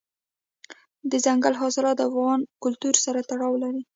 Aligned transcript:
دځنګل 1.11 1.53
حاصلات 1.61 1.95
د 1.97 2.01
افغان 2.09 2.39
کلتور 2.63 2.95
سره 3.05 3.19
تړاو 3.29 3.53
لري. 3.63 3.81